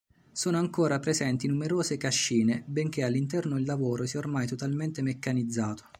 Sono 0.31 0.57
ancora 0.57 0.97
presenti 0.97 1.45
numerose 1.45 1.95
cascine, 1.97 2.63
benché 2.65 3.03
all'interno 3.03 3.59
il 3.59 3.65
lavoro 3.67 4.07
sia 4.07 4.17
ormai 4.17 4.47
totalmente 4.47 5.03
meccanizzato. 5.03 5.89